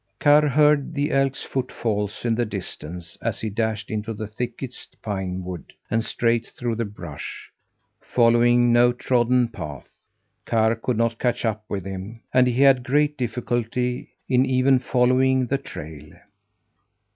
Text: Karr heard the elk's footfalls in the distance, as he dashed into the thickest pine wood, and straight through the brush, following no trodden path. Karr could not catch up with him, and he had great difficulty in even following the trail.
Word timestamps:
Karr 0.19 0.47
heard 0.47 0.95
the 0.95 1.11
elk's 1.11 1.43
footfalls 1.43 2.25
in 2.25 2.33
the 2.33 2.43
distance, 2.43 3.19
as 3.21 3.39
he 3.39 3.51
dashed 3.51 3.91
into 3.91 4.15
the 4.15 4.25
thickest 4.25 4.99
pine 5.03 5.43
wood, 5.43 5.73
and 5.91 6.03
straight 6.03 6.47
through 6.47 6.73
the 6.73 6.85
brush, 6.85 7.51
following 8.01 8.73
no 8.73 8.93
trodden 8.93 9.47
path. 9.47 10.07
Karr 10.43 10.73
could 10.75 10.97
not 10.97 11.19
catch 11.19 11.45
up 11.45 11.65
with 11.69 11.85
him, 11.85 12.23
and 12.33 12.47
he 12.47 12.63
had 12.63 12.83
great 12.83 13.15
difficulty 13.15 14.09
in 14.27 14.43
even 14.43 14.79
following 14.79 15.45
the 15.45 15.59
trail. 15.59 16.13